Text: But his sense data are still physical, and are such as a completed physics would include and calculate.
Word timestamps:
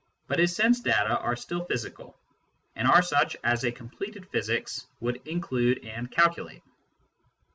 But 0.27 0.39
his 0.39 0.55
sense 0.55 0.79
data 0.79 1.15
are 1.19 1.35
still 1.35 1.63
physical, 1.63 2.17
and 2.75 2.87
are 2.87 3.03
such 3.03 3.37
as 3.43 3.63
a 3.63 3.71
completed 3.71 4.27
physics 4.29 4.87
would 4.99 5.17
include 5.27 5.85
and 5.85 6.09
calculate. 6.09 6.63